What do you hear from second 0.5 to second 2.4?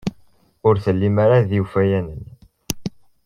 Ur tellim ara d iwfayanen.